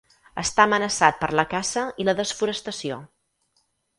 Està 0.43 0.63
amenaçat 0.69 1.19
per 1.19 1.29
la 1.41 1.45
caça 1.51 1.83
i 2.05 2.09
la 2.09 2.17
desforestació. 2.21 3.01